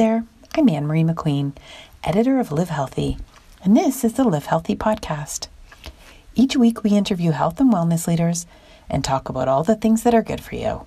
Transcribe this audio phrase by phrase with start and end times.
[0.00, 0.24] there,
[0.56, 1.52] I'm Ann Marie McQueen,
[2.02, 3.18] editor of Live Healthy,
[3.62, 5.48] and this is the Live Healthy podcast.
[6.34, 8.46] Each week, we interview health and wellness leaders
[8.88, 10.86] and talk about all the things that are good for you,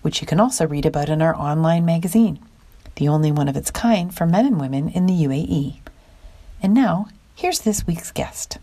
[0.00, 2.38] which you can also read about in our online magazine,
[2.94, 5.80] the only one of its kind for men and women in the UAE.
[6.62, 8.56] And now, here's this week's guest.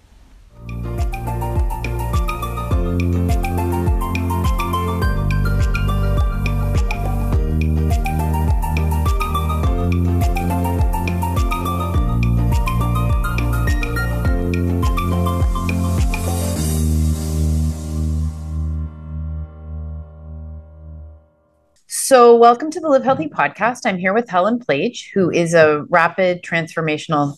[22.11, 23.85] So, welcome to the Live Healthy podcast.
[23.85, 27.37] I'm here with Helen Pleic, who is a rapid transformational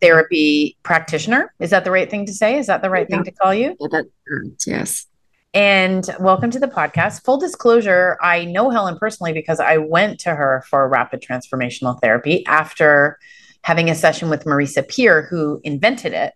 [0.00, 1.52] therapy practitioner.
[1.60, 2.58] Is that the right thing to say?
[2.58, 3.16] Is that the right yeah.
[3.16, 3.76] thing to call you?
[3.78, 5.04] Yeah, that, um, yes.
[5.52, 7.26] And welcome to the podcast.
[7.26, 12.46] Full disclosure, I know Helen personally because I went to her for rapid transformational therapy
[12.46, 13.18] after
[13.64, 16.32] having a session with Marisa Peer, who invented it.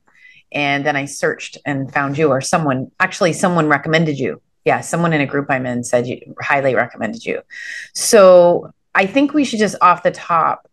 [0.52, 5.12] And then I searched and found you, or someone, actually, someone recommended you yeah, someone
[5.12, 7.42] in a group I'm in said you highly recommended you.
[7.94, 10.68] So I think we should just off the top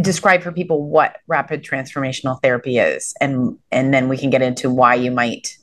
[0.00, 4.70] describe for people what rapid transformational therapy is, and and then we can get into
[4.70, 5.56] why you might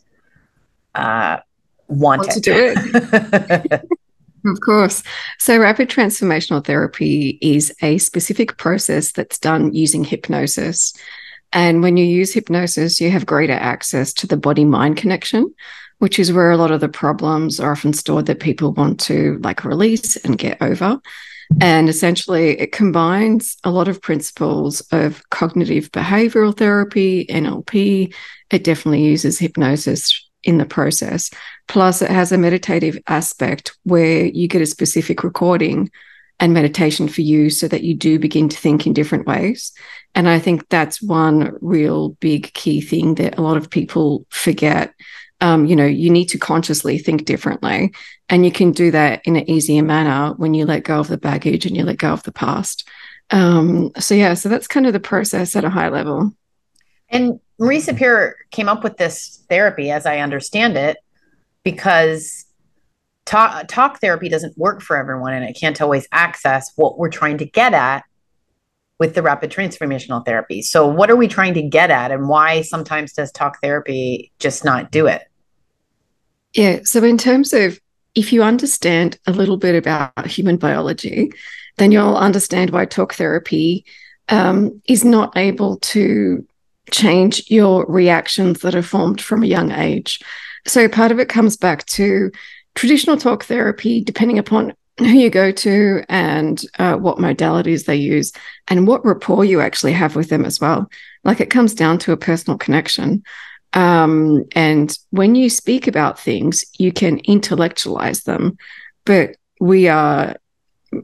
[0.95, 1.39] uh,
[1.87, 3.71] want, want to do it.
[4.45, 5.03] of course.
[5.37, 10.93] So, rapid transformational therapy is a specific process that's done using hypnosis.
[11.53, 15.53] And when you use hypnosis, you have greater access to the body mind connection
[16.01, 19.39] which is where a lot of the problems are often stored that people want to
[19.43, 20.99] like release and get over.
[21.61, 28.15] And essentially, it combines a lot of principles of cognitive behavioral therapy, NLP.
[28.49, 31.29] It definitely uses hypnosis in the process.
[31.67, 35.91] Plus, it has a meditative aspect where you get a specific recording
[36.39, 39.71] and meditation for you so that you do begin to think in different ways.
[40.15, 44.95] And I think that's one real big key thing that a lot of people forget
[45.41, 47.93] um, you know, you need to consciously think differently.
[48.29, 51.17] And you can do that in an easier manner when you let go of the
[51.17, 52.87] baggage and you let go of the past.
[53.31, 56.31] Um, so, yeah, so that's kind of the process at a high level.
[57.09, 60.97] And Marisa Peer came up with this therapy, as I understand it,
[61.63, 62.45] because
[63.25, 67.37] talk, talk therapy doesn't work for everyone and it can't always access what we're trying
[67.39, 68.03] to get at
[68.99, 70.61] with the rapid transformational therapy.
[70.61, 74.63] So, what are we trying to get at, and why sometimes does talk therapy just
[74.63, 75.23] not do it?
[76.53, 76.79] Yeah.
[76.83, 77.79] So, in terms of
[78.15, 81.31] if you understand a little bit about human biology,
[81.77, 83.85] then you'll understand why talk therapy
[84.29, 86.45] um, is not able to
[86.91, 90.19] change your reactions that are formed from a young age.
[90.67, 92.31] So, part of it comes back to
[92.75, 98.31] traditional talk therapy, depending upon who you go to and uh, what modalities they use
[98.67, 100.89] and what rapport you actually have with them as well.
[101.23, 103.23] Like it comes down to a personal connection.
[103.73, 108.57] Um, and when you speak about things, you can intellectualize them,
[109.05, 110.35] but we are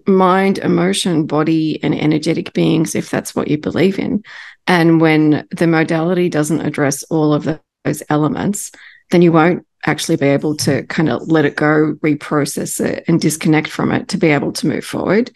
[0.06, 4.24] mind, emotion, body, and energetic beings, if that's what you believe in.
[4.68, 7.48] And when the modality doesn't address all of
[7.86, 8.72] those elements,
[9.12, 13.22] then you won't actually be able to kind of let it go, reprocess it, and
[13.22, 15.32] disconnect from it to be able to move forward.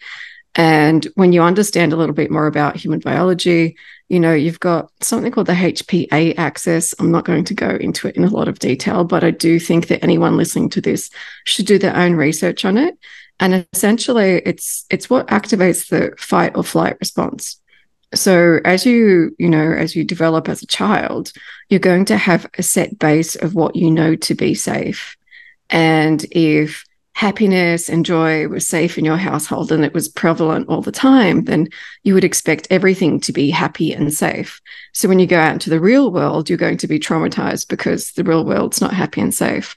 [0.54, 3.76] And when you understand a little bit more about human biology,
[4.08, 6.94] you know, you've got something called the HPA axis.
[6.98, 9.58] I'm not going to go into it in a lot of detail, but I do
[9.58, 11.10] think that anyone listening to this
[11.44, 12.98] should do their own research on it.
[13.40, 17.58] And essentially it's it's what activates the fight or flight response.
[18.14, 21.32] So as you, you know, as you develop as a child,
[21.70, 25.16] you're going to have a set base of what you know to be safe.
[25.70, 26.84] And if
[27.14, 31.44] happiness and joy was safe in your household and it was prevalent all the time,
[31.44, 31.68] then
[32.02, 34.60] you would expect everything to be happy and safe.
[34.92, 38.12] So when you go out into the real world, you're going to be traumatized because
[38.12, 39.74] the real world's not happy and safe.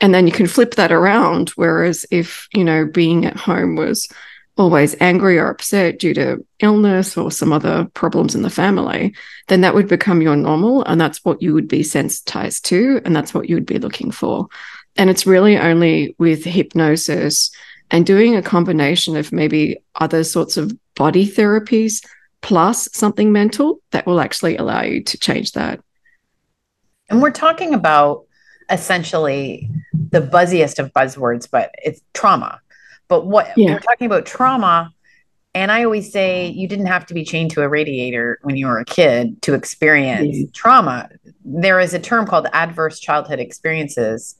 [0.00, 1.50] And then you can flip that around.
[1.50, 4.08] Whereas if, you know, being at home was
[4.56, 9.14] always angry or upset due to illness or some other problems in the family,
[9.48, 10.84] then that would become your normal.
[10.84, 13.00] And that's what you would be sensitized to.
[13.04, 14.48] And that's what you would be looking for.
[14.96, 17.50] And it's really only with hypnosis
[17.90, 22.04] and doing a combination of maybe other sorts of body therapies
[22.42, 25.80] plus something mental that will actually allow you to change that.
[27.08, 28.26] And we're talking about
[28.70, 29.70] essentially
[30.10, 32.60] the buzziest of buzzwords, but it's trauma.
[33.08, 33.72] But what yeah.
[33.74, 34.92] we're talking about trauma,
[35.54, 38.66] and I always say you didn't have to be chained to a radiator when you
[38.66, 40.46] were a kid to experience yeah.
[40.52, 41.10] trauma.
[41.44, 44.36] There is a term called adverse childhood experiences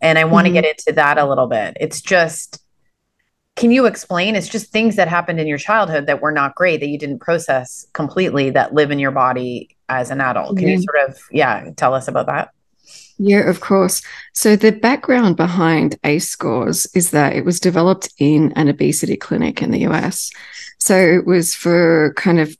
[0.00, 0.62] and I want to mm-hmm.
[0.62, 1.76] get into that a little bit.
[1.80, 2.62] It's just,
[3.56, 4.36] can you explain?
[4.36, 7.18] It's just things that happened in your childhood that were not great that you didn't
[7.18, 10.56] process completely that live in your body as an adult.
[10.56, 10.74] Can yeah.
[10.74, 12.50] you sort of, yeah, tell us about that?
[13.18, 14.00] Yeah, of course.
[14.32, 19.60] So the background behind ACE scores is that it was developed in an obesity clinic
[19.60, 20.30] in the US.
[20.78, 22.56] So it was for kind of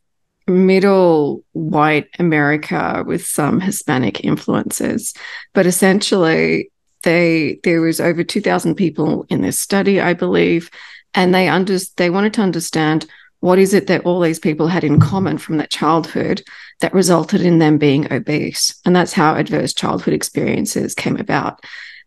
[0.46, 5.14] middle white America with some Hispanic influences.
[5.54, 6.69] But essentially,
[7.02, 10.70] they there was over 2000 people in this study i believe
[11.14, 13.06] and they under, they wanted to understand
[13.41, 16.43] what is it that all these people had in common from their childhood
[16.81, 21.61] that resulted in them being obese and that's how adverse childhood experiences came about.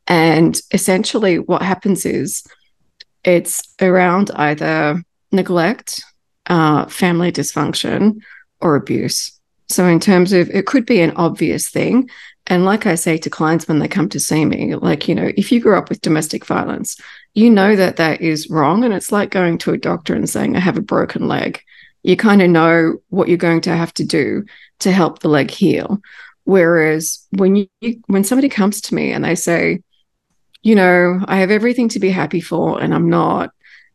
[0.07, 2.45] And essentially what happens is
[3.23, 5.01] it's around either
[5.31, 6.03] neglect
[6.47, 8.21] uh, family dysfunction
[8.61, 9.39] or abuse.
[9.69, 12.09] So in terms of it could be an obvious thing
[12.47, 15.31] and like I say to clients when they come to see me, like, you know,
[15.37, 16.99] if you grew up with domestic violence,
[17.33, 18.83] you know that that is wrong.
[18.83, 21.61] And it's like going to a doctor and saying, I have a broken leg.
[22.03, 24.43] You kind of know what you're going to have to do
[24.79, 26.01] to help the leg heal.
[26.43, 27.67] Whereas when you,
[28.07, 29.81] when somebody comes to me and they say,
[30.61, 33.51] you know, I have everything to be happy for and I'm not,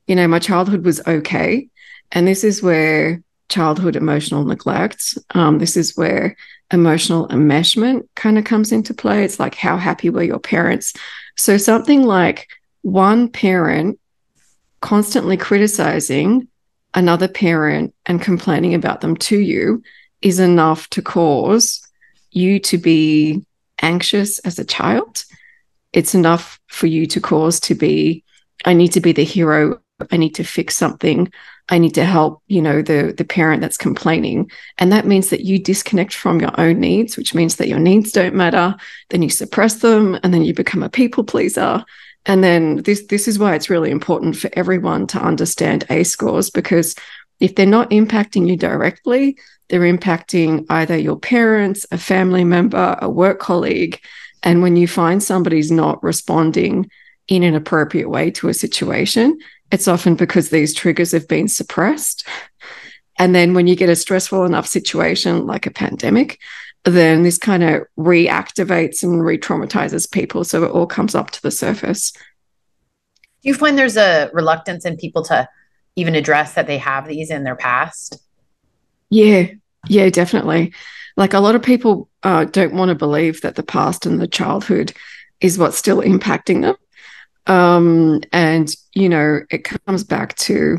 [0.06, 1.68] you know, my childhood was okay.
[2.12, 6.36] And this is where childhood emotional neglect, um, this is where
[6.72, 9.24] emotional enmeshment kind of comes into play.
[9.24, 10.92] It's like, how happy were your parents?
[11.36, 12.48] So, something like
[12.82, 13.98] one parent
[14.80, 16.48] constantly criticizing
[16.94, 19.82] another parent and complaining about them to you
[20.22, 21.86] is enough to cause
[22.30, 23.44] you to be
[23.80, 25.24] anxious as a child.
[25.92, 28.24] It's enough for you to cause to be,
[28.64, 29.80] I need to be the hero.
[30.10, 31.32] I need to fix something.
[31.70, 34.50] I need to help, you know, the the parent that's complaining.
[34.78, 38.12] And that means that you disconnect from your own needs, which means that your needs
[38.12, 38.74] don't matter.
[39.10, 41.84] Then you suppress them and then you become a people pleaser.
[42.26, 46.50] And then this this is why it's really important for everyone to understand ACE scores
[46.50, 46.94] because
[47.40, 49.38] if they're not impacting you directly,
[49.68, 54.00] they're impacting either your parents, a family member, a work colleague.
[54.42, 56.90] And when you find somebody's not responding
[57.28, 59.38] in an appropriate way to a situation,
[59.70, 62.26] it's often because these triggers have been suppressed.
[63.18, 66.38] And then when you get a stressful enough situation like a pandemic,
[66.84, 70.44] then this kind of reactivates and re traumatizes people.
[70.44, 72.12] So it all comes up to the surface.
[72.12, 75.48] Do you find there's a reluctance in people to
[75.96, 78.18] even address that they have these in their past?
[79.10, 79.48] Yeah,
[79.88, 80.72] yeah, definitely.
[81.16, 84.28] Like a lot of people uh, don't want to believe that the past and the
[84.28, 84.92] childhood
[85.40, 86.76] is what's still impacting them.
[87.48, 90.78] Um, and, you know, it comes back to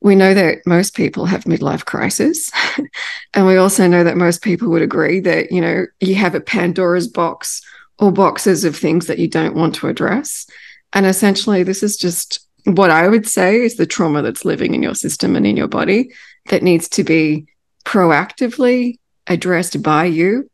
[0.00, 2.52] we know that most people have midlife crisis.
[3.34, 6.42] and we also know that most people would agree that, you know, you have a
[6.42, 7.62] Pandora's box
[7.98, 10.46] or boxes of things that you don't want to address.
[10.92, 14.82] And essentially, this is just what I would say is the trauma that's living in
[14.82, 16.12] your system and in your body
[16.50, 17.46] that needs to be
[17.86, 20.50] proactively addressed by you,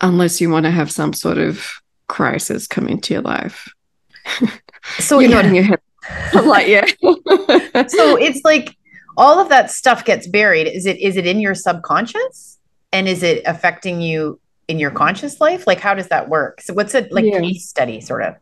[0.00, 1.70] unless you want to have some sort of
[2.08, 3.70] crisis come into your life.
[4.98, 5.36] So you're yeah.
[5.36, 5.80] nodding your head.
[6.32, 6.84] I'm like, yeah.
[7.88, 8.76] so it's like
[9.16, 10.66] all of that stuff gets buried.
[10.66, 12.58] Is it is it in your subconscious?
[12.92, 15.66] And is it affecting you in your conscious life?
[15.66, 16.60] Like how does that work?
[16.60, 17.40] So what's a like yeah.
[17.40, 18.36] case study sort of?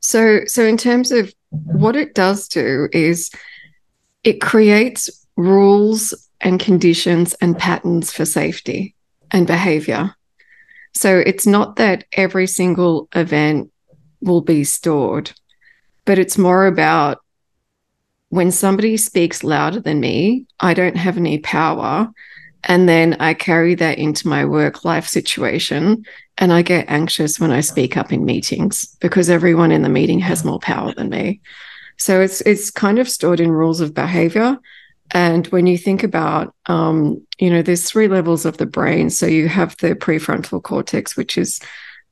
[0.00, 3.30] So so in terms of what it does do is
[4.22, 8.94] it creates rules and conditions and patterns for safety
[9.30, 10.14] and behavior.
[10.92, 13.70] So it's not that every single event
[14.24, 15.32] will be stored.
[16.04, 17.18] But it's more about
[18.28, 22.10] when somebody speaks louder than me, I don't have any power.
[22.64, 26.04] And then I carry that into my work life situation.
[26.38, 30.18] And I get anxious when I speak up in meetings because everyone in the meeting
[30.20, 31.40] has more power than me.
[31.96, 34.58] So it's it's kind of stored in rules of behavior.
[35.12, 39.10] And when you think about, um, you know, there's three levels of the brain.
[39.10, 41.60] So you have the prefrontal cortex, which is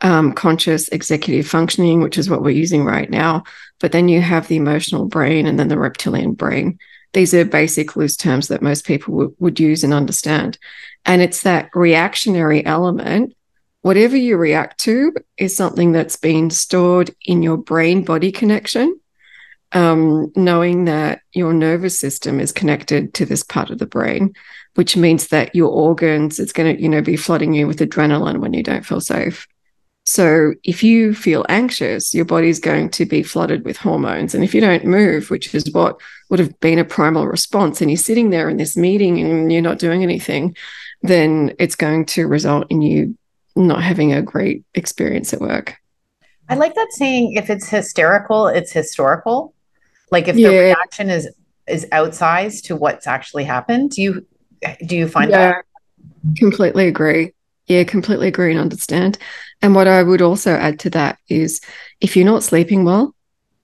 [0.03, 3.45] um, conscious executive functioning, which is what we're using right now.
[3.81, 6.79] But then you have the emotional brain and then the reptilian brain.
[7.13, 10.59] These are basic loose terms that most people w- would use and understand.
[11.05, 13.35] And it's that reactionary element.
[13.83, 18.99] Whatever you react to is something that's been stored in your brain body connection.
[19.75, 24.35] Um, knowing that your nervous system is connected to this part of the brain,
[24.75, 28.41] which means that your organs, it's going to, you know, be flooding you with adrenaline
[28.41, 29.49] when you don't feel safe.
[30.13, 34.35] So if you feel anxious, your body's going to be flooded with hormones.
[34.35, 37.91] And if you don't move, which is what would have been a primal response, and
[37.91, 40.55] you're sitting there in this meeting and you're not doing anything,
[41.01, 43.17] then it's going to result in you
[43.57, 45.77] not having a great experience at work.
[46.47, 49.55] I like that saying if it's hysterical, it's historical.
[50.11, 50.51] Like if yeah.
[50.51, 51.27] the reaction is
[51.67, 54.27] is outsized to what's actually happened, do you
[54.85, 55.65] do you find yeah, that?
[56.37, 57.33] Completely agree.
[57.67, 59.19] Yeah, completely agree and understand.
[59.61, 61.61] And what I would also add to that is
[62.01, 63.15] if you're not sleeping well,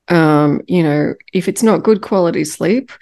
[0.09, 2.93] um, you know, if it's not good quality sleep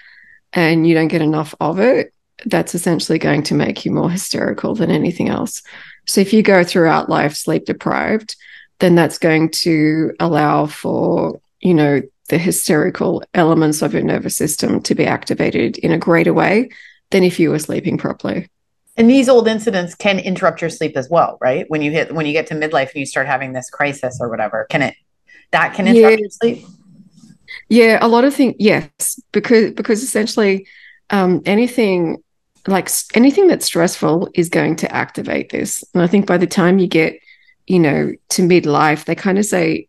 [0.53, 2.13] and you don't get enough of it,
[2.47, 5.63] that's essentially going to make you more hysterical than anything else.
[6.07, 8.37] So if you go throughout life sleep deprived,
[8.79, 14.83] then that's going to allow for, you know, the hysterical elements of your nervous system
[14.83, 16.71] to be activated in a greater way
[17.11, 18.49] than if you were sleeping properly.
[18.97, 21.67] And these old incidents can interrupt your sleep as well, right?
[21.69, 24.29] When you hit when you get to midlife and you start having this crisis or
[24.29, 24.95] whatever, can it
[25.51, 26.21] that can interrupt yeah.
[26.21, 26.67] your sleep?
[27.69, 28.55] Yeah, a lot of things.
[28.59, 30.67] Yes, because because essentially,
[31.11, 32.23] um, anything
[32.67, 35.85] like anything that's stressful is going to activate this.
[35.95, 37.19] And I think by the time you get,
[37.67, 39.89] you know, to midlife, they kind of say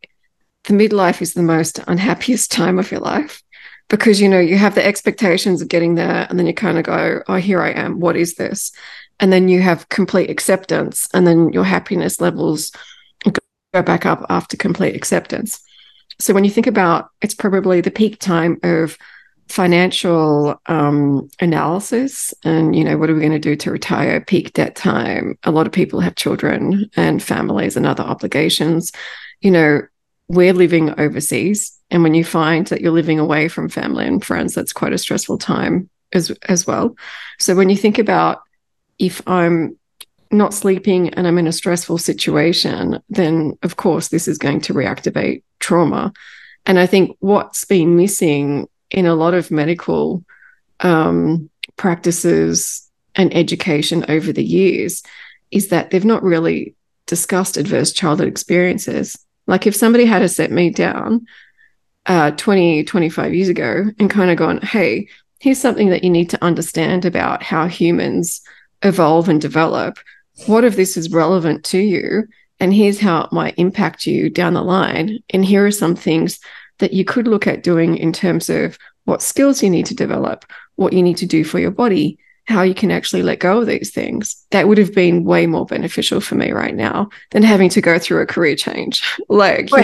[0.65, 3.41] the midlife is the most unhappiest time of your life
[3.89, 6.83] because you know you have the expectations of getting there and then you kind of
[6.83, 7.99] go oh here i am.
[7.99, 8.71] What is this?
[9.19, 12.71] And then you have complete acceptance and then your happiness levels
[13.73, 15.61] go back up after complete acceptance.
[16.19, 18.97] So when you think about it's probably the peak time of
[19.49, 24.19] financial um, analysis and you know what are we going to do to retire?
[24.19, 25.37] Peak debt time.
[25.43, 28.91] A lot of people have children and families and other obligations.
[29.41, 29.81] You know
[30.27, 34.53] we're living overseas and when you find that you're living away from family and friends
[34.53, 36.95] that's quite a stressful time as as well.
[37.39, 38.41] So when you think about
[38.99, 39.77] if i'm
[40.31, 44.73] not sleeping and i'm in a stressful situation then of course this is going to
[44.73, 46.11] reactivate trauma.
[46.65, 50.23] And i think what's been missing in a lot of medical
[50.79, 55.03] um, practices and education over the years
[55.51, 60.51] is that they've not really discussed adverse childhood experiences like if somebody had to set
[60.51, 61.25] me down
[62.05, 65.07] uh, 20, 25 years ago and kind of gone, hey,
[65.39, 68.41] here's something that you need to understand about how humans
[68.83, 69.97] evolve and develop.
[70.45, 72.27] What if this is relevant to you?
[72.59, 75.19] And here's how it might impact you down the line.
[75.31, 76.39] And here are some things
[76.79, 80.45] that you could look at doing in terms of what skills you need to develop,
[80.75, 83.67] what you need to do for your body, how you can actually let go of
[83.67, 84.45] these things.
[84.51, 87.99] That would have been way more beneficial for me right now than having to go
[87.99, 89.03] through a career change.
[89.29, 89.69] like,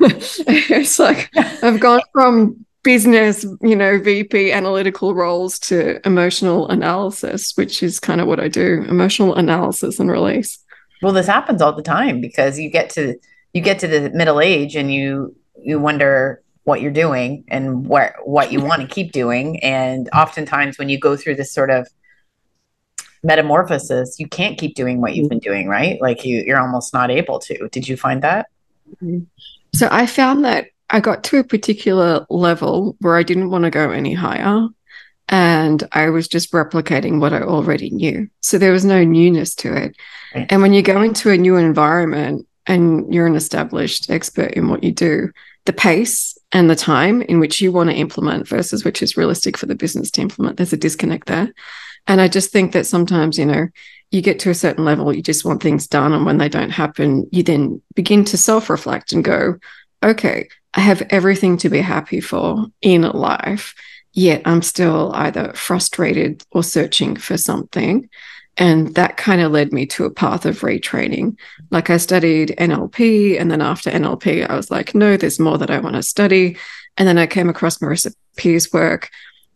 [0.00, 7.82] it's like I've gone from business, you know, VP analytical roles to emotional analysis, which
[7.82, 10.60] is kind of what I do emotional analysis and release.
[11.02, 13.16] Well, this happens all the time because you get to
[13.52, 18.14] you get to the middle age and you you wonder what you're doing and what
[18.24, 19.62] what you want to keep doing.
[19.62, 21.88] And oftentimes when you go through this sort of
[23.22, 26.00] metamorphosis you can't keep doing what you've been doing right?
[26.02, 27.68] Like you you're almost not able to.
[27.68, 28.48] Did you find that?
[29.74, 33.70] So i found that i got to a particular level where i didn't want to
[33.70, 34.68] go any higher
[35.28, 38.28] and i was just replicating what i already knew.
[38.40, 39.96] So there was no newness to it.
[40.34, 40.46] Right.
[40.50, 44.82] and when you go into a new environment and you're an established expert in what
[44.82, 45.30] you do
[45.66, 49.56] the pace and the time in which you want to implement versus which is realistic
[49.56, 50.56] for the business to implement.
[50.56, 51.52] There's a disconnect there.
[52.06, 53.68] And I just think that sometimes, you know,
[54.10, 56.12] you get to a certain level, you just want things done.
[56.12, 59.56] And when they don't happen, you then begin to self reflect and go,
[60.02, 63.74] okay, I have everything to be happy for in life,
[64.12, 68.08] yet I'm still either frustrated or searching for something.
[68.58, 71.36] And that kind of led me to a path of retraining.
[71.70, 75.70] Like I studied NLP, and then after NLP, I was like, no, there's more that
[75.70, 76.56] I want to study.
[76.96, 79.10] And then I came across Marisa Peer's work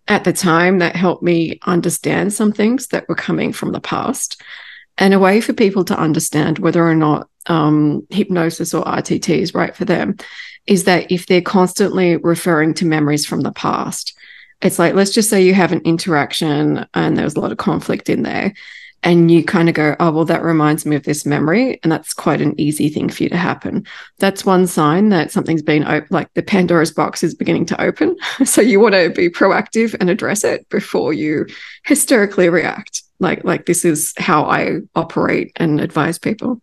[0.09, 4.42] at the time that helped me understand some things that were coming from the past
[4.99, 9.54] and a way for people to understand whether or not um, hypnosis or RTT is
[9.54, 10.16] right for them
[10.66, 14.16] is that if they're constantly referring to memories from the past,
[14.61, 18.11] it's like, let's just say you have an interaction and there's a lot of conflict
[18.11, 18.52] in there
[19.02, 21.80] and you kind of go, oh, well, that reminds me of this memory.
[21.83, 23.87] And that's quite an easy thing for you to happen.
[24.19, 28.16] That's one sign that something's been op- like the Pandora's box is beginning to open.
[28.45, 31.47] so you want to be proactive and address it before you
[31.85, 33.02] hysterically react.
[33.21, 36.61] Like, like this is how I operate and advise people.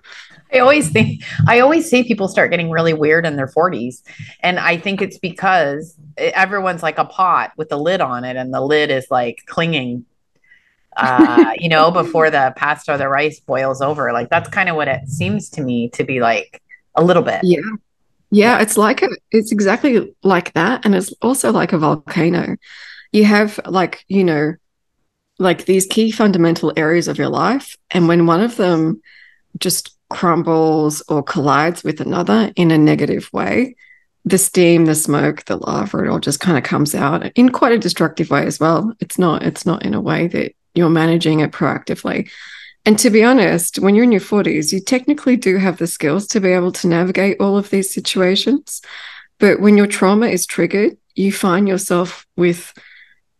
[0.53, 4.01] I always think, I always see people start getting really weird in their 40s.
[4.41, 8.38] And I think it's because eh, everyone's like a pot with a lid on it,
[8.38, 10.06] and the lid is like clinging
[10.98, 14.12] uh, you know, before the pasta or the rice boils over.
[14.12, 16.62] Like that's kind of what it seems to me to be like
[16.96, 17.42] a little bit.
[17.44, 17.62] Yeah.
[18.30, 20.86] Yeah, it's like a, it's exactly like that.
[20.86, 22.58] And it's also like a volcano.
[23.13, 24.56] You have like, you know,
[25.39, 27.77] like these key fundamental areas of your life.
[27.92, 29.01] And when one of them
[29.60, 33.75] just crumbles or collides with another in a negative way,
[34.25, 37.72] the steam, the smoke, the lava, it all just kind of comes out in quite
[37.72, 38.94] a destructive way as well.
[39.00, 42.30] It's not, it's not in a way that you're managing it proactively.
[42.86, 46.26] And to be honest, when you're in your 40s, you technically do have the skills
[46.28, 48.82] to be able to navigate all of these situations.
[49.40, 52.74] But when your trauma is triggered, you find yourself with,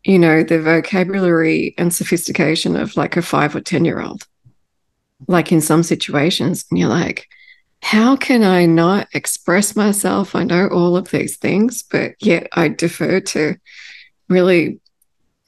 [0.04, 4.28] you know, the vocabulary and sophistication of like a five or 10 year old.
[5.28, 7.28] Like in some situations, and you're like,
[7.82, 10.36] how can I not express myself?
[10.36, 13.56] I know all of these things, but yet I defer to
[14.28, 14.80] really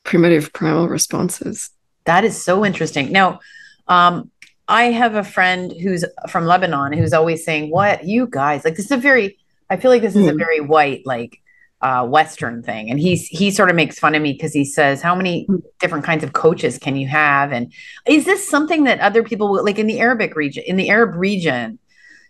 [0.03, 1.69] primitive primal responses.
[2.09, 3.11] That is so interesting.
[3.11, 3.39] Now,
[3.87, 4.31] um,
[4.67, 8.75] I have a friend who's from Lebanon who's always saying, What you guys like?
[8.77, 9.37] This is a very,
[9.69, 10.39] I feel like this is a hmm.
[10.39, 11.39] very white, like,
[11.81, 12.89] uh, Western thing.
[12.89, 15.57] And he's he sort of makes fun of me because he says, "How many hmm.
[15.79, 17.71] different kinds of coaches can you have?" And
[18.07, 21.77] is this something that other people like in the Arabic region, in the Arab region?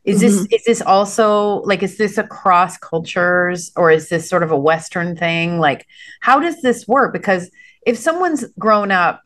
[0.03, 0.43] Is mm-hmm.
[0.43, 4.59] this is this also like is this across cultures or is this sort of a
[4.59, 5.57] Western thing?
[5.57, 5.88] Like,
[6.19, 7.13] how does this work?
[7.13, 7.50] Because
[7.88, 9.24] if someone's grown up,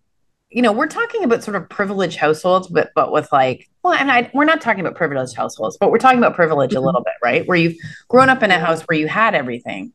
[0.53, 4.12] you know, we're talking about sort of privileged households, but but with like, well, and
[4.12, 6.77] I, we're not talking about privileged households, but we're talking about privilege mm-hmm.
[6.77, 7.48] a little bit, right?
[7.48, 7.75] Where you've
[8.07, 9.93] grown up in a house where you had everything,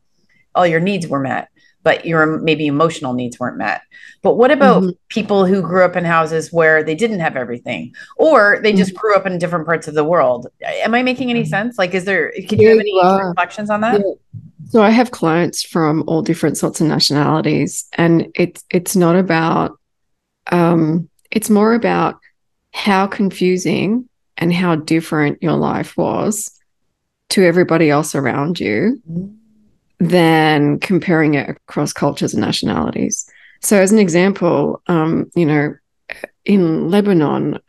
[0.53, 1.49] all your needs were met
[1.83, 3.81] but your maybe emotional needs weren't met.
[4.21, 4.91] But what about mm-hmm.
[5.07, 8.99] people who grew up in houses where they didn't have everything, or they just mm-hmm.
[8.99, 10.47] grew up in different parts of the world?
[10.61, 11.77] Am I making any sense?
[11.77, 12.31] Like, is there?
[12.47, 14.01] Can you have any reflections on that?
[14.05, 14.13] Yeah.
[14.69, 19.78] So I have clients from all different sorts of nationalities, and it's it's not about.
[20.49, 22.19] Um, it's more about
[22.73, 26.51] how confusing and how different your life was
[27.29, 29.01] to everybody else around you.
[30.01, 33.29] Than comparing it across cultures and nationalities.
[33.61, 35.75] So, as an example, um, you know,
[36.45, 37.59] in Lebanon,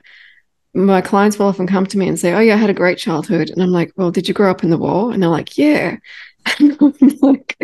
[0.74, 2.98] my clients will often come to me and say, "Oh, yeah, I had a great
[2.98, 5.58] childhood," and I'm like, "Well, did you grow up in the war?" And they're like,
[5.58, 5.96] "Yeah,"
[6.60, 7.56] and I'm like,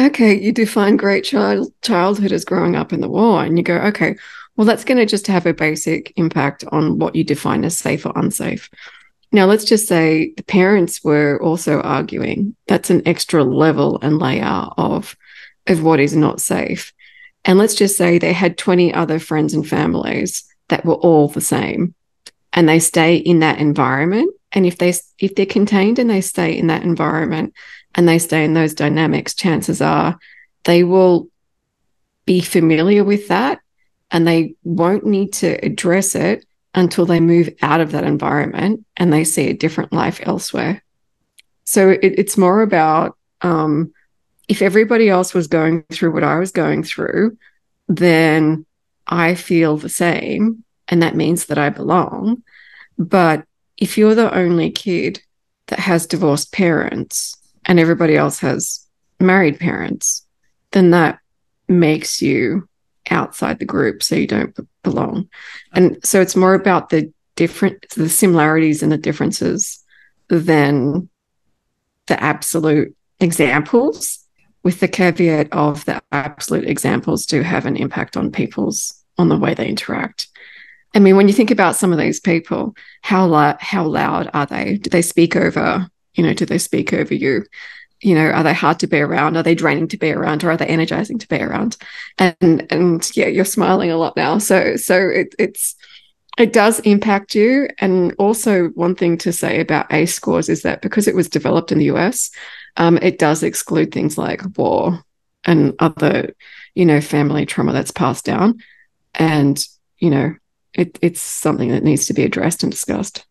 [0.00, 3.76] "Okay, you define great child childhood as growing up in the war," and you go,
[3.76, 4.16] "Okay."
[4.56, 8.06] Well, that's going to just have a basic impact on what you define as safe
[8.06, 8.70] or unsafe.
[9.32, 12.56] Now, let's just say the parents were also arguing.
[12.68, 15.16] That's an extra level and layer of,
[15.66, 16.92] of what is not safe.
[17.44, 21.40] And let's just say they had 20 other friends and families that were all the
[21.40, 21.94] same
[22.56, 24.34] and they stay in that environment.
[24.52, 27.52] And if they if they're contained and they stay in that environment
[27.94, 30.18] and they stay in those dynamics, chances are
[30.64, 31.28] they will
[32.24, 33.60] be familiar with that
[34.10, 39.12] and they won't need to address it until they move out of that environment and
[39.12, 40.82] they see a different life elsewhere.
[41.64, 43.92] So it, it's more about um,
[44.48, 47.36] if everybody else was going through what I was going through,
[47.88, 48.66] then
[49.06, 50.64] I feel the same.
[50.88, 52.42] And that means that I belong.
[52.98, 53.44] But
[53.76, 55.20] if you're the only kid
[55.66, 58.86] that has divorced parents and everybody else has
[59.18, 60.24] married parents,
[60.70, 61.18] then that
[61.68, 62.68] makes you
[63.10, 65.28] outside the group so you don't belong.
[65.72, 69.84] And so it's more about the different the similarities and the differences
[70.28, 71.08] than
[72.06, 74.24] the absolute examples
[74.62, 79.38] with the caveat of the absolute examples do have an impact on people's on the
[79.38, 80.28] way they interact.
[80.94, 84.46] I mean when you think about some of these people how loud how loud are
[84.46, 84.78] they?
[84.78, 87.44] Do they speak over you know do they speak over you
[88.00, 89.36] you know are they hard to be around?
[89.36, 90.44] Are they draining to be around?
[90.44, 91.76] Or are they energizing to be around?
[92.18, 94.38] And and yeah you're smiling a lot now.
[94.38, 95.74] So so it, it's
[96.38, 97.68] it does impact you.
[97.78, 101.72] And also one thing to say about ACE scores is that because it was developed
[101.72, 102.30] in the us
[102.76, 105.02] um, it does exclude things like war
[105.44, 106.34] and other
[106.74, 108.60] you know family trauma that's passed down.
[109.14, 109.64] And
[109.98, 110.34] you know
[110.74, 113.24] it, it's something that needs to be addressed and discussed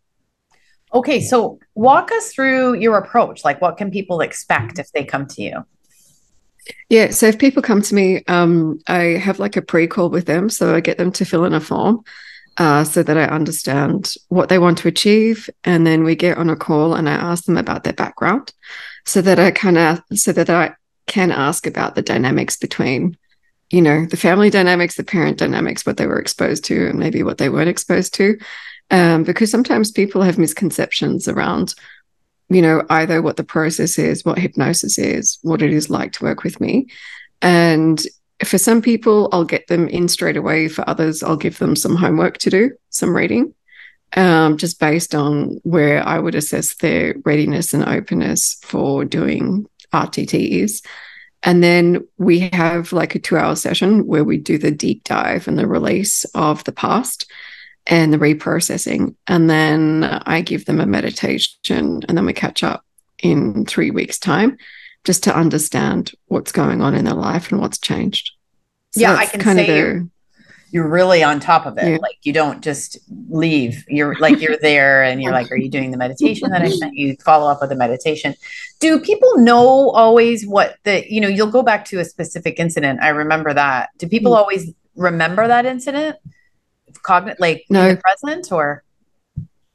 [0.96, 3.44] Okay, so walk us through your approach.
[3.44, 5.66] Like, what can people expect if they come to you?
[6.88, 10.26] Yeah, so if people come to me, um, I have like a pre call with
[10.26, 10.50] them.
[10.50, 12.06] So I get them to fill in a form
[12.56, 15.50] uh, so that I understand what they want to achieve.
[15.66, 18.54] And then we get on a call and I ask them about their background
[19.04, 20.76] so that I kind of, so that I
[21.08, 23.18] can ask about the dynamics between,
[23.70, 27.22] you know, the family dynamics, the parent dynamics, what they were exposed to, and maybe
[27.22, 28.38] what they weren't exposed to
[28.92, 31.76] um, because sometimes people have misconceptions around
[32.50, 36.24] you know either what the process is what hypnosis is what it is like to
[36.24, 36.88] work with me.
[37.42, 38.02] And
[38.44, 40.68] for some people i'll get them in straight away.
[40.68, 43.54] For others i'll give them some homework to do some reading
[44.16, 50.86] um, just based on where i would assess their readiness and openness for doing rtts
[51.44, 55.48] and then we have like a two hour session where we do the deep dive
[55.48, 57.32] and the release of the past
[57.88, 59.16] and the reprocessing.
[59.28, 62.84] And then I give them a meditation and then we catch up.
[63.24, 64.58] in three weeks' time,
[65.06, 68.32] just to understand what's going on in their life and what's changed.
[68.92, 70.10] So yeah, I can kind say of the,
[70.72, 71.90] you're really on top of it.
[71.90, 71.98] Yeah.
[72.02, 72.98] Like you don't just
[73.30, 73.86] leave.
[73.88, 76.96] You're like you're there and you're like, are you doing the meditation that I sent
[76.96, 77.16] you?
[77.24, 78.36] Follow up with the meditation.
[78.82, 83.02] Do people know always what the you know, you'll go back to a specific incident.
[83.02, 83.90] I remember that.
[83.98, 84.40] Do people mm-hmm.
[84.40, 86.18] always remember that incident?
[87.04, 87.96] Cognate like no.
[87.96, 88.84] present or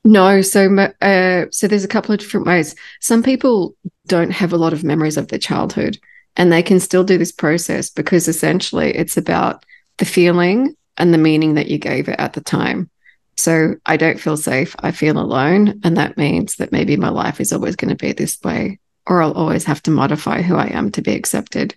[0.02, 2.74] no, so uh, so there's a couple of different ways.
[3.00, 3.74] Some people
[4.06, 5.98] don't have a lot of memories of their childhood,
[6.36, 9.64] and they can still do this process because essentially it's about
[9.98, 12.90] the feeling and the meaning that you gave it at the time.
[13.36, 14.74] So I don't feel safe.
[14.80, 15.80] I feel alone.
[15.82, 19.22] And that means that maybe my life is always going to be this way, or
[19.22, 21.74] I'll always have to modify who I am to be accepted.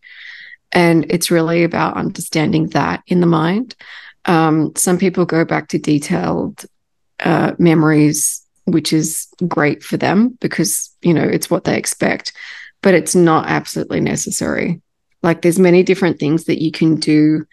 [0.72, 3.76] And it's really about understanding that in the mind.
[4.26, 6.66] Um, some people go back to detailed
[7.20, 12.34] uh, memories, which is great for them because, you know, it's what they expect,
[12.82, 14.82] but it's not absolutely necessary.
[15.22, 17.46] Like there's many different things that you can do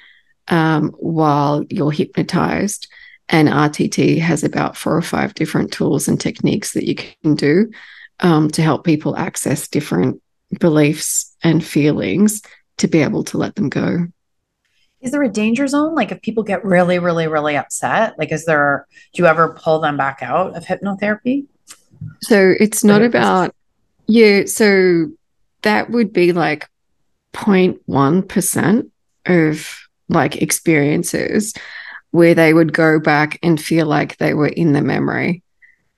[0.49, 2.89] um, while you're hypnotized.
[3.29, 7.71] And RTT has about four or five different tools and techniques that you can do
[8.19, 10.21] um, to help people access different
[10.59, 12.43] beliefs and feelings
[12.79, 14.09] to be able to let them go.
[15.01, 15.95] Is there a danger zone?
[15.95, 19.81] Like if people get really, really, really upset, like is there, do you ever pull
[19.81, 21.47] them back out of hypnotherapy?
[22.23, 23.55] So it's not about,
[24.07, 24.45] yeah.
[24.47, 25.11] So
[25.63, 26.69] that would be like
[27.35, 28.91] 0.1%
[29.27, 31.55] of like experiences
[32.11, 35.43] where they would go back and feel like they were in the memory.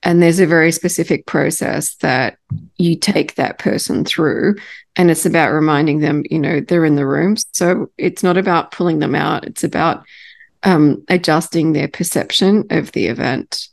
[0.03, 2.37] And there's a very specific process that
[2.77, 4.57] you take that person through.
[4.97, 7.37] And it's about reminding them, you know, they're in the room.
[7.53, 10.05] So it's not about pulling them out, it's about
[10.63, 13.69] um, adjusting their perception of the event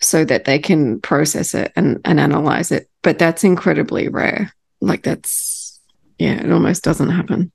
[0.00, 2.88] so that they can process it and, and analyze it.
[3.02, 4.52] But that's incredibly rare.
[4.80, 5.80] Like that's,
[6.18, 7.52] yeah, it almost doesn't happen.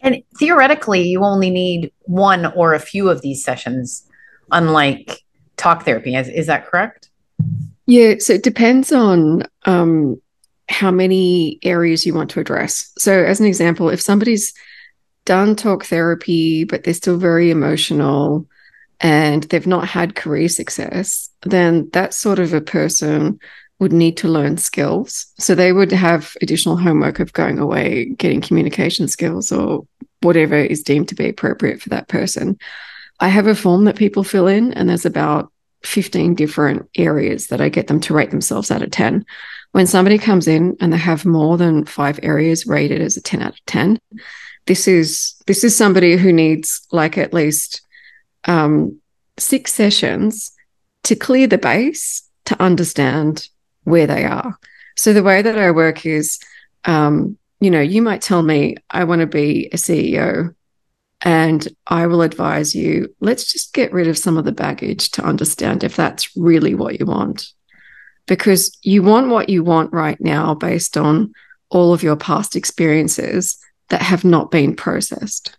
[0.00, 4.06] And theoretically, you only need one or a few of these sessions,
[4.52, 5.24] unlike
[5.56, 6.14] talk therapy.
[6.14, 7.10] Is, is that correct?
[7.86, 8.16] Yeah.
[8.18, 10.20] So it depends on um,
[10.68, 12.92] how many areas you want to address.
[12.98, 14.52] So, as an example, if somebody's
[15.24, 18.46] done talk therapy, but they're still very emotional
[19.00, 23.38] and they've not had career success, then that sort of a person
[23.78, 25.26] would need to learn skills.
[25.38, 29.86] So they would have additional homework of going away, getting communication skills or
[30.20, 32.58] whatever is deemed to be appropriate for that person.
[33.20, 35.52] I have a form that people fill in, and there's about
[35.84, 39.24] 15 different areas that I get them to rate themselves out of 10.
[39.72, 43.42] When somebody comes in and they have more than five areas rated as a 10
[43.42, 43.98] out of 10,
[44.66, 47.80] this is this is somebody who needs like at least
[48.44, 49.00] um,
[49.38, 50.52] six sessions
[51.04, 53.48] to clear the base to understand
[53.84, 54.58] where they are.
[54.96, 56.38] So the way that I work is,
[56.84, 60.54] um, you know, you might tell me I want to be a CEO,
[61.22, 65.24] and I will advise you, let's just get rid of some of the baggage to
[65.24, 67.52] understand if that's really what you want.
[68.28, 71.32] Because you want what you want right now based on
[71.70, 75.56] all of your past experiences that have not been processed.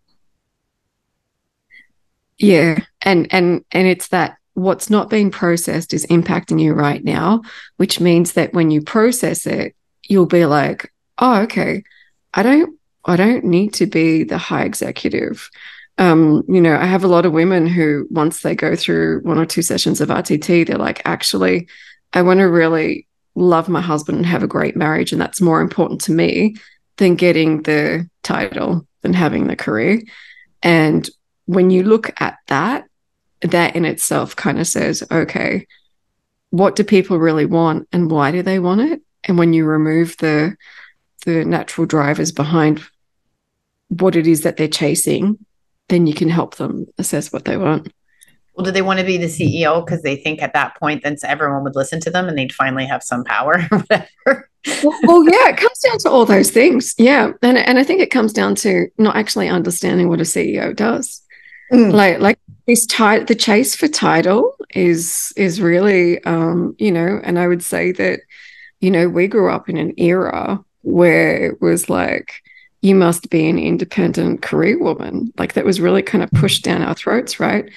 [2.38, 2.80] Yeah.
[3.02, 7.42] And and and it's that what's not being processed is impacting you right now,
[7.78, 9.76] which means that when you process it,
[10.08, 11.84] you'll be like, oh, okay,
[12.34, 15.50] I don't I don't need to be the high executive.
[15.98, 19.38] Um, you know, I have a lot of women who once they go through one
[19.38, 21.68] or two sessions of RTT, they're like, actually,
[22.14, 25.12] I want to really love my husband and have a great marriage.
[25.12, 26.56] And that's more important to me
[26.98, 30.02] than getting the title, than having the career.
[30.62, 31.10] And
[31.46, 32.86] when you look at that,
[33.42, 35.66] that in itself kind of says, okay,
[36.50, 39.02] what do people really want and why do they want it?
[39.26, 40.56] And when you remove the
[41.26, 42.82] the natural drivers behind
[43.90, 45.38] what it is that they're chasing,
[45.90, 47.92] then you can help them assess what they want.
[48.60, 51.16] Well, do they want to be the CEO because they think at that point then
[51.24, 54.50] everyone would listen to them and they'd finally have some power or whatever?
[54.84, 56.94] well, well, yeah, it comes down to all those things.
[56.98, 57.32] Yeah.
[57.42, 61.22] And and I think it comes down to not actually understanding what a CEO does.
[61.72, 61.94] Mm.
[61.94, 67.40] Like like this title the chase for title is is really um, you know, and
[67.40, 68.20] I would say that,
[68.82, 72.42] you know, we grew up in an era where it was like
[72.82, 75.32] you must be an independent career woman.
[75.38, 77.72] Like that was really kind of pushed down our throats, right?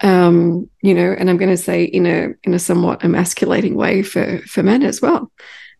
[0.00, 4.02] Um, you know, and I'm going to say in a in a somewhat emasculating way
[4.02, 5.30] for for men as well.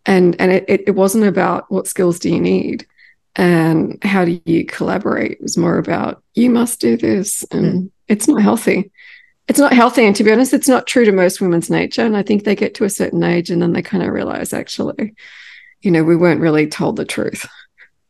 [0.07, 2.87] And and it it wasn't about what skills do you need
[3.35, 7.91] and how do you collaborate it was more about you must do this and mm.
[8.07, 8.93] it's not healthy
[9.49, 10.07] it's not healthy.
[10.07, 12.05] And to be honest, it's not true to most women's nature.
[12.05, 14.53] And I think they get to a certain age and then they kind of realize
[14.53, 15.15] actually,
[15.81, 17.47] you know, we weren't really told the truth.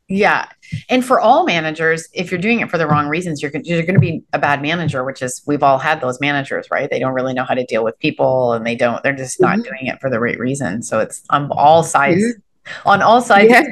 [0.09, 0.49] Yeah.
[0.91, 3.95] And for all managers, if you're doing it for the wrong reasons, you're, you're going
[3.95, 6.91] to be a bad manager, which is we've all had those managers, right?
[6.91, 9.55] They don't really know how to deal with people and they don't, they're just not
[9.55, 9.63] mm-hmm.
[9.63, 10.83] doing it for the right reason.
[10.83, 12.21] So it's on all sides.
[12.21, 12.33] Yeah.
[12.85, 13.65] On all sides, yeah.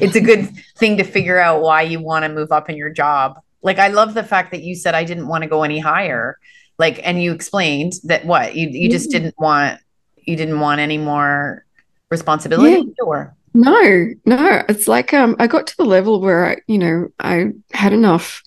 [0.00, 2.90] it's a good thing to figure out why you want to move up in your
[2.90, 3.38] job.
[3.62, 6.38] Like, I love the fact that you said I didn't want to go any higher.
[6.78, 9.24] Like, and you explained that what you, you just mm-hmm.
[9.24, 9.78] didn't want,
[10.16, 11.64] you didn't want any more
[12.12, 13.04] responsibility yeah.
[13.04, 14.62] or no, no.
[14.68, 18.42] It's like um, I got to the level where I, you know, I had enough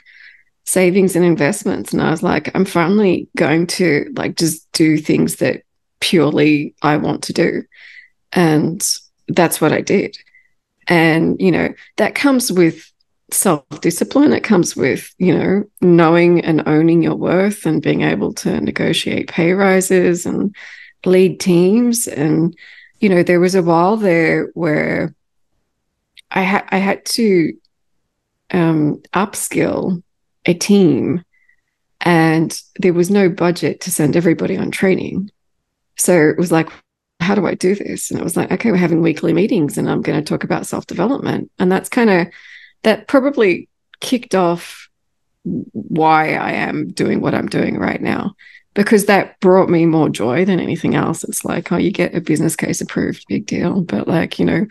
[0.65, 5.37] savings and investments, and I was like, I'm finally going to like just do things
[5.37, 5.61] that
[5.99, 7.63] purely I want to do,
[8.31, 8.87] and
[9.27, 10.17] that's what I did.
[10.87, 12.91] And you know, that comes with
[13.31, 14.33] self discipline.
[14.33, 19.27] It comes with you know knowing and owning your worth, and being able to negotiate
[19.27, 20.55] pay rises and
[21.05, 22.55] lead teams and
[22.99, 25.13] you know, there was a while there where
[26.31, 27.53] I had I had to
[28.51, 30.01] um, upskill
[30.45, 31.23] a team,
[32.01, 35.31] and there was no budget to send everybody on training.
[35.97, 36.69] So it was like,
[37.19, 38.11] how do I do this?
[38.11, 40.65] And it was like, okay, we're having weekly meetings, and I'm going to talk about
[40.65, 42.27] self development, and that's kind of
[42.83, 44.89] that probably kicked off
[45.43, 48.35] why I am doing what I'm doing right now
[48.75, 51.23] because that brought me more joy than anything else.
[51.23, 53.81] It's like, oh, you get a business case approved, big deal.
[53.81, 54.67] But like, you know,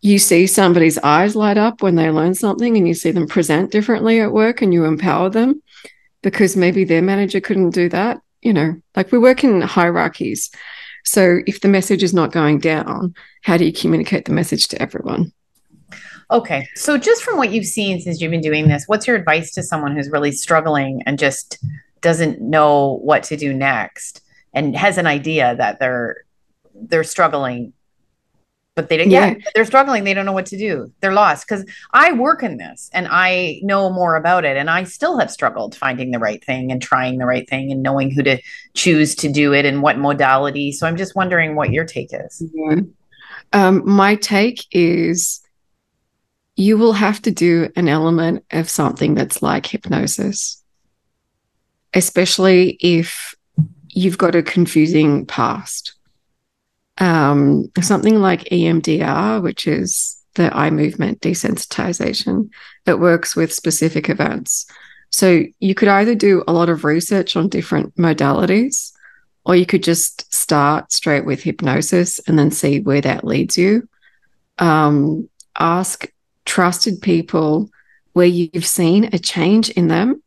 [0.00, 3.72] you see somebody's eyes light up when they learn something and you see them present
[3.72, 5.60] differently at work and you empower them
[6.22, 8.20] because maybe their manager couldn't do that.
[8.42, 10.50] You know, like we work in hierarchies.
[11.04, 14.80] So if the message is not going down, how do you communicate the message to
[14.80, 15.32] everyone?
[16.30, 16.68] Okay.
[16.76, 19.62] So just from what you've seen since you've been doing this, what's your advice to
[19.64, 21.58] someone who's really struggling and just
[22.00, 26.24] doesn't know what to do next and has an idea that they're
[26.74, 27.72] they're struggling
[28.78, 29.30] but they yeah.
[29.30, 30.04] yeah they're struggling.
[30.04, 30.92] They don't know what to do.
[31.00, 31.48] They're lost.
[31.48, 35.32] Because i work in this and i know more about it and i still have
[35.32, 38.38] struggled finding the right thing and trying the right thing and knowing who to
[38.74, 40.70] choose to do it and what modality.
[40.70, 42.40] So i'm just wondering what your take is.
[42.54, 42.76] Yeah.
[43.52, 45.40] um, my take is
[46.54, 50.57] you will have to do an element of something that's like hypnosis
[51.94, 53.34] especially if
[53.88, 55.94] you've got a confusing past.
[56.98, 62.50] Um, something like EMDR, which is the eye movement desensitization,
[62.86, 64.66] it works with specific events.
[65.10, 68.92] So you could either do a lot of research on different modalities,
[69.44, 73.88] or you could just start straight with hypnosis and then see where that leads you.
[74.58, 76.12] Um, ask
[76.44, 77.70] trusted people
[78.12, 80.22] where you've seen a change in them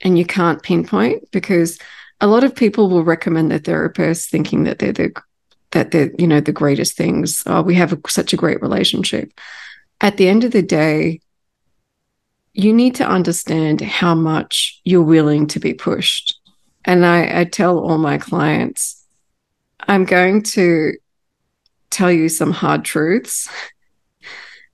[0.00, 1.78] and you can't pinpoint because
[2.20, 5.22] a lot of people will recommend their therapist thinking that they're the
[5.70, 7.42] that they're you know the greatest things.
[7.46, 9.32] Oh, we have a, such a great relationship.
[10.00, 11.20] At the end of the day
[12.54, 16.40] you need to understand how much you're willing to be pushed.
[16.84, 18.98] And I, I tell all my clients
[19.86, 20.92] i'm going to
[21.90, 23.48] tell you some hard truths.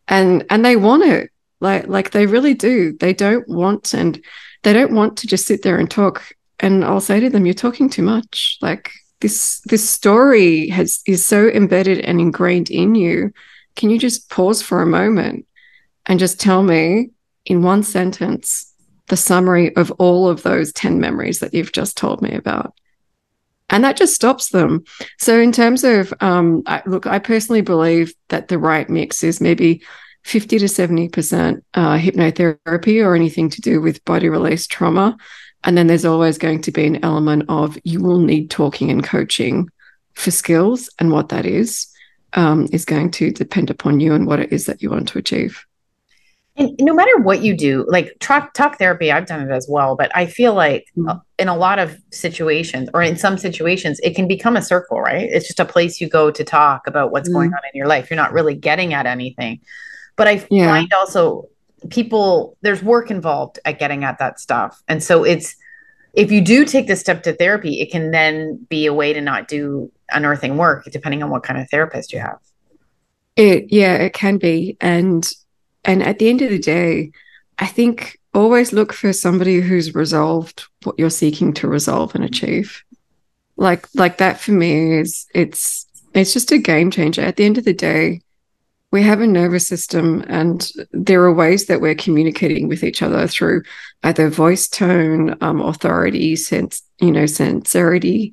[0.06, 1.30] And and they want it.
[1.60, 2.92] Like like they really do.
[2.92, 4.22] They don't want and
[4.64, 6.34] they don't want to just sit there and talk.
[6.60, 8.58] And I'll say to them, "You're talking too much.
[8.60, 13.32] Like this this story has is so embedded and ingrained in you.
[13.76, 15.46] Can you just pause for a moment
[16.06, 17.10] and just tell me
[17.44, 18.72] in one sentence
[19.08, 22.74] the summary of all of those 10 memories that you've just told me about?"
[23.70, 24.84] and that just stops them.
[25.18, 29.40] So, in terms of, um, I, look, I personally believe that the right mix is
[29.40, 29.82] maybe
[30.24, 35.16] 50 to 70% uh, hypnotherapy or anything to do with body release trauma.
[35.62, 39.04] And then there's always going to be an element of you will need talking and
[39.04, 39.68] coaching
[40.14, 40.90] for skills.
[40.98, 41.88] And what that is,
[42.34, 45.18] um, is going to depend upon you and what it is that you want to
[45.18, 45.64] achieve.
[46.56, 49.96] And no matter what you do, like talk talk therapy, I've done it as well,
[49.96, 51.18] but I feel like mm-hmm.
[51.38, 55.28] in a lot of situations or in some situations, it can become a circle, right?
[55.28, 57.38] It's just a place you go to talk about what's mm-hmm.
[57.38, 58.08] going on in your life.
[58.08, 59.60] You're not really getting at anything.
[60.16, 60.68] But I yeah.
[60.68, 61.48] find also
[61.90, 64.82] people there's work involved at getting at that stuff.
[64.88, 65.56] And so it's
[66.14, 69.20] if you do take the step to therapy, it can then be a way to
[69.20, 72.38] not do unearthing work, depending on what kind of therapist you have.
[73.36, 74.76] It yeah, it can be.
[74.80, 75.28] And
[75.84, 77.10] and at the end of the day,
[77.58, 82.84] I think always look for somebody who's resolved what you're seeking to resolve and achieve.
[83.56, 87.22] Like like that for me is it's it's just a game changer.
[87.22, 88.20] At the end of the day,
[88.94, 93.26] we have a nervous system and there are ways that we're communicating with each other
[93.26, 93.60] through
[94.04, 98.32] either voice tone um, authority sense you know sincerity.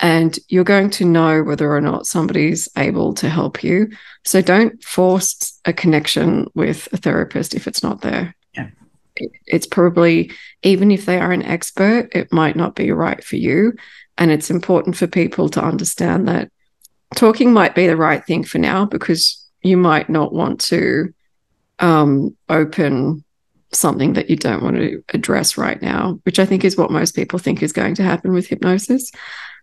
[0.00, 3.92] And you're going to know whether or not somebody's able to help you.
[4.26, 8.36] So don't force a connection with a therapist if it's not there.
[8.54, 8.68] Yeah.
[9.46, 13.72] it's probably even if they are an expert it might not be right for you.
[14.18, 16.50] And it's important for people to understand that
[17.14, 21.12] talking might be the right thing for now because you might not want to
[21.80, 23.24] um, open
[23.72, 27.16] something that you don't want to address right now, which I think is what most
[27.16, 29.10] people think is going to happen with hypnosis.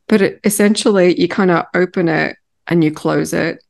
[0.07, 2.35] But it, essentially, you kind of open it
[2.67, 3.63] and you close it,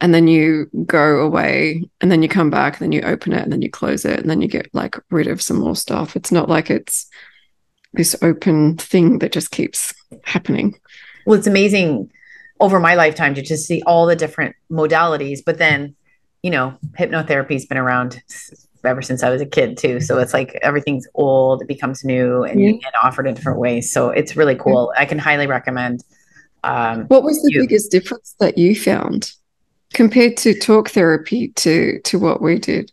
[0.00, 3.42] and then you go away, and then you come back, and then you open it,
[3.42, 6.16] and then you close it, and then you get like rid of some more stuff.
[6.16, 7.06] It's not like it's
[7.94, 9.94] this open thing that just keeps
[10.24, 10.78] happening.
[11.24, 12.10] Well, it's amazing
[12.60, 15.40] over my lifetime to just see all the different modalities.
[15.44, 15.94] But then,
[16.42, 18.22] you know, hypnotherapy's been around
[18.84, 20.00] ever since I was a kid too.
[20.00, 22.70] So it's like everything's old, it becomes new and, yeah.
[22.70, 23.90] and offered in different ways.
[23.92, 24.92] So it's really cool.
[24.96, 26.04] I can highly recommend.
[26.64, 27.60] Um, what was the you.
[27.60, 29.32] biggest difference that you found
[29.92, 32.90] compared to talk therapy to to what we did?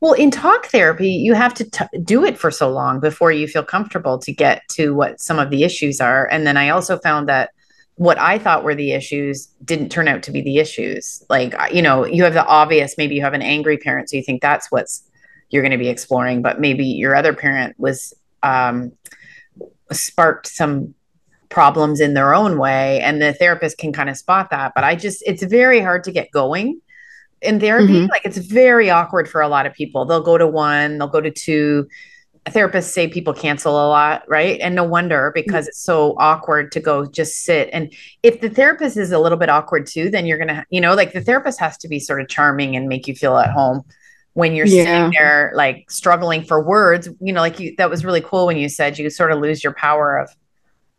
[0.00, 3.48] Well, in talk therapy, you have to t- do it for so long before you
[3.48, 6.28] feel comfortable to get to what some of the issues are.
[6.30, 7.50] And then I also found that
[7.96, 11.24] what I thought were the issues didn't turn out to be the issues.
[11.28, 14.22] Like, you know, you have the obvious, maybe you have an angry parent, so you
[14.22, 15.02] think that's what's
[15.50, 18.92] you're going to be exploring, but maybe your other parent was um,
[19.90, 20.94] sparked some
[21.48, 24.72] problems in their own way, and the therapist can kind of spot that.
[24.74, 26.80] But I just, it's very hard to get going
[27.42, 27.94] in therapy.
[27.94, 28.10] Mm-hmm.
[28.10, 30.04] Like, it's very awkward for a lot of people.
[30.04, 31.88] They'll go to one, they'll go to two
[32.50, 34.58] therapists say people cancel a lot, right?
[34.60, 35.68] And no wonder because mm-hmm.
[35.68, 37.68] it's so awkward to go just sit.
[37.72, 40.80] And if the therapist is a little bit awkward too, then you're going to, you
[40.80, 43.50] know, like the therapist has to be sort of charming and make you feel at
[43.50, 43.82] home
[44.34, 44.84] when you're yeah.
[44.84, 48.56] sitting there like struggling for words, you know, like you, that was really cool when
[48.56, 50.30] you said you sort of lose your power of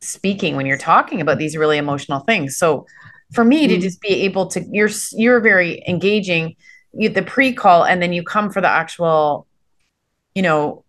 [0.02, 2.58] speaking when you're talking about these really emotional things.
[2.58, 2.86] So
[3.34, 3.76] for me mm-hmm.
[3.76, 6.56] to just be able to, you're, you're very engaging
[6.94, 9.48] you, the pre-call and then you come for the actual,
[10.34, 10.84] you know,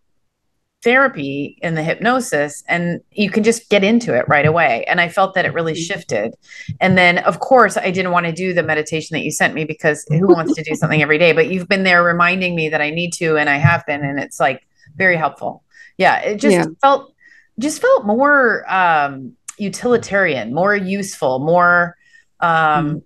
[0.83, 5.11] therapy and the hypnosis and you can just get into it right away and i
[5.11, 5.83] felt that it really mm-hmm.
[5.83, 6.35] shifted
[6.81, 9.65] and then of course i didn't want to do the meditation that you sent me
[9.65, 12.81] because who wants to do something every day but you've been there reminding me that
[12.81, 15.63] i need to and i have been and it's like very helpful
[15.99, 16.65] yeah it just yeah.
[16.81, 17.13] felt
[17.59, 21.95] just felt more um utilitarian more useful more
[22.41, 23.03] um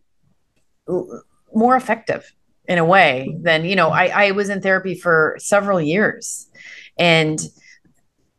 [0.88, 1.20] mm.
[1.54, 2.32] more effective
[2.66, 6.48] in a way than you know i i was in therapy for several years
[6.98, 7.40] and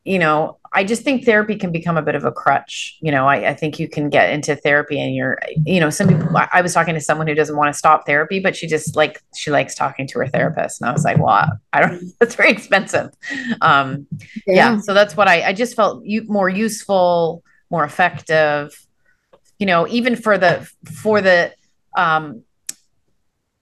[0.05, 2.97] you know, I just think therapy can become a bit of a crutch.
[3.01, 6.07] You know, I, I, think you can get into therapy and you're, you know, some
[6.07, 8.95] people, I was talking to someone who doesn't want to stop therapy, but she just
[8.95, 10.79] like, she likes talking to her therapist.
[10.79, 13.09] And I was like, well, I don't, know, that's very expensive.
[13.61, 14.05] Um,
[14.45, 14.73] yeah.
[14.73, 14.79] yeah.
[14.79, 18.84] So that's what I, I just felt you, more useful, more effective,
[19.59, 20.69] you know, even for the,
[21.01, 21.53] for the,
[21.97, 22.43] um,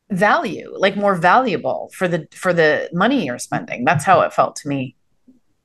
[0.10, 3.84] value, like more valuable for the, for the money you're spending.
[3.84, 4.96] That's how it felt to me.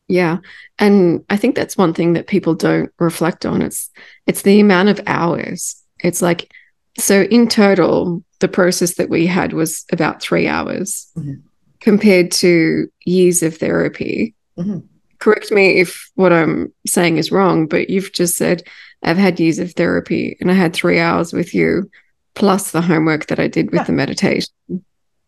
[0.08, 0.38] Yeah.
[0.78, 3.60] And I think that's one thing that people don't reflect on.
[3.62, 3.90] It's
[4.26, 5.82] it's the amount of hours.
[6.00, 6.50] It's like
[6.98, 11.34] so in total, the process that we had was about three hours mm-hmm.
[11.80, 14.34] compared to years of therapy.
[14.56, 14.78] Mm-hmm.
[15.18, 18.62] Correct me if what I'm saying is wrong, but you've just said
[19.02, 21.90] I've had years of therapy and I had three hours with you,
[22.34, 23.84] plus the homework that I did with yeah.
[23.84, 24.52] the meditation.
[24.68, 24.82] And,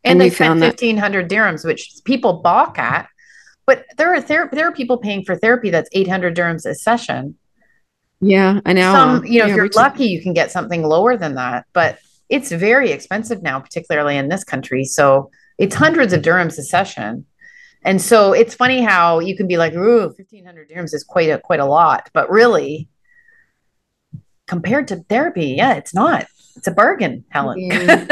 [0.04, 3.08] and they spent fifteen hundred dirhams, which people balk at
[3.70, 7.36] but there are ther- there are people paying for therapy that's 800 dirhams a session.
[8.20, 8.96] Yeah, an hour.
[8.96, 12.00] Some, you know, yeah, if you're lucky, you can get something lower than that, but
[12.28, 14.84] it's very expensive now, particularly in this country.
[14.84, 17.26] So it's hundreds of dirhams a session.
[17.84, 21.38] And so it's funny how you can be like, ooh, 1500 dirhams is quite a,
[21.38, 22.88] quite a lot, but really
[24.50, 27.58] compared to therapy, yeah, it's not it's a bargain, Helen.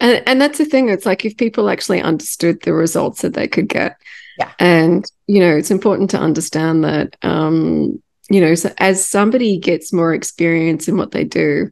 [0.00, 0.88] And, and that's the thing.
[0.88, 3.96] It's like if people actually understood the results that they could get.
[4.38, 4.50] Yeah.
[4.58, 9.92] And, you know, it's important to understand that, um, you know, so as somebody gets
[9.92, 11.70] more experience in what they do,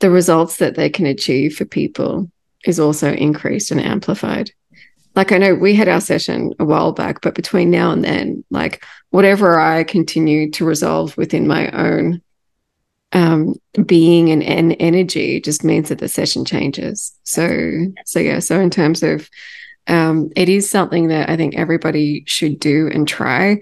[0.00, 2.30] the results that they can achieve for people
[2.64, 4.50] is also increased and amplified.
[5.16, 8.44] Like I know we had our session a while back, but between now and then,
[8.50, 12.20] like whatever I continue to resolve within my own
[13.12, 13.54] um,
[13.86, 17.12] being and, and energy just means that the session changes.
[17.24, 18.40] So, so yeah.
[18.40, 19.30] So in terms of,
[19.86, 23.60] um, it is something that I think everybody should do and try.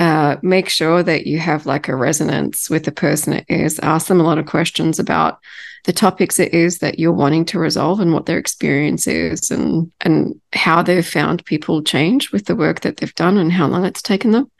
[0.00, 3.78] uh, make sure that you have like a resonance with the person it is.
[3.80, 5.38] Ask them a lot of questions about
[5.84, 9.90] the topics it is that you're wanting to resolve and what their experience is and
[10.00, 13.84] and how they've found people change with the work that they've done and how long
[13.84, 14.50] it's taken them.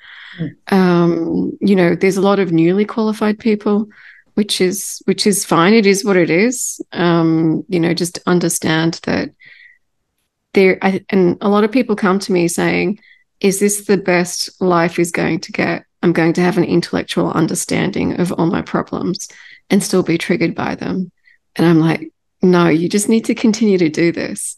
[0.69, 3.89] Um, you know, there's a lot of newly qualified people,
[4.35, 5.75] which is which is fine.
[5.75, 6.81] It is what it is.
[6.93, 9.31] Um, you know, just understand that
[10.55, 13.01] there I, and a lot of people come to me saying,
[13.41, 15.85] is this the best life is going to get?
[16.03, 19.29] I'm going to have an intellectual understanding of all my problems
[19.69, 21.13] and still be triggered by them.
[21.57, 22.13] And I'm like,
[22.43, 24.57] no, you just need to continue to do this.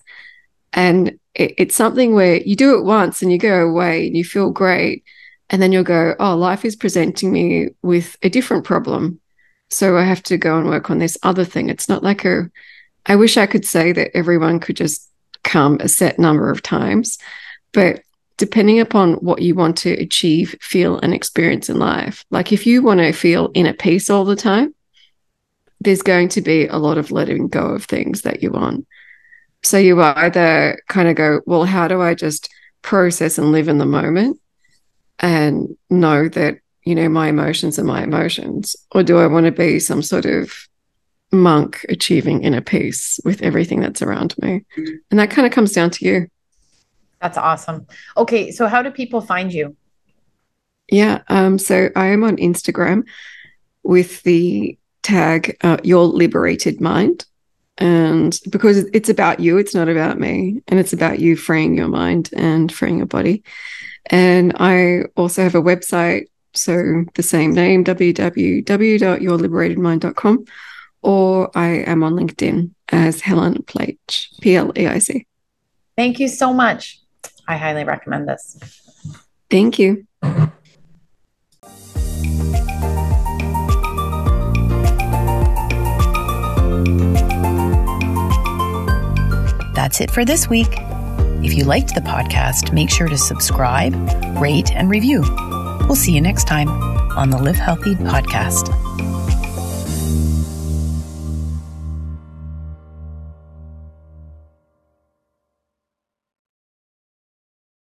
[0.72, 4.24] And it, it's something where you do it once and you go away and you
[4.24, 5.04] feel great.
[5.53, 9.20] And then you'll go, oh, life is presenting me with a different problem.
[9.68, 11.68] So I have to go and work on this other thing.
[11.68, 12.50] It's not like a,
[13.07, 15.09] I wish I could say that everyone could just
[15.44, 17.18] come a set number of times,
[17.72, 18.03] but
[18.38, 22.24] depending upon what you want to achieve, feel, and experience in life.
[22.30, 24.74] Like if you want to feel in a peace all the time,
[25.80, 28.86] there's going to be a lot of letting go of things that you want.
[29.62, 32.48] So you either kind of go, well, how do I just
[32.82, 34.40] process and live in the moment
[35.18, 38.76] and know that, you know, my emotions are my emotions?
[38.92, 40.52] Or do I want to be some sort of
[41.30, 44.64] monk achieving inner peace with everything that's around me?
[45.10, 46.28] And that kind of comes down to you.
[47.20, 47.86] That's awesome.
[48.16, 48.50] Okay.
[48.50, 49.76] So how do people find you?
[50.90, 51.22] Yeah.
[51.28, 53.04] Um, so I am on Instagram
[53.82, 57.24] with the tag uh, your liberated mind
[57.78, 61.88] and because it's about you it's not about me and it's about you freeing your
[61.88, 63.42] mind and freeing your body
[64.07, 66.24] and i also have a website
[66.55, 70.44] so the same name www.yourliberatedmind.com
[71.03, 73.98] or i am on linkedin as helen pleic
[74.40, 75.24] p-l-e-i-c
[75.96, 77.00] thank you so much.
[77.48, 78.57] I highly recommend this.
[79.50, 80.07] Thank you.
[89.74, 90.78] That's it for this week.
[91.45, 93.95] If you liked the podcast, make sure to subscribe,
[94.40, 95.22] rate, and review.
[95.86, 98.68] We'll see you next time on the Live Healthy podcast.